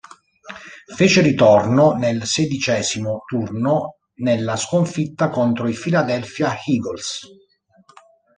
Fece 0.97 1.21
ritorno 1.21 1.91
nel 1.91 2.25
sedicesimo 2.25 3.21
turno 3.27 3.97
nella 4.15 4.55
sconfitta 4.55 5.29
contro 5.29 5.67
i 5.67 5.75
Philadelphia 5.79 6.55
Eagles. 6.65 7.19